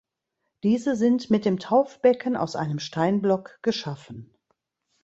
[0.63, 4.33] Diese sind mit dem Taufbecken aus einem Steinblock geschaffen.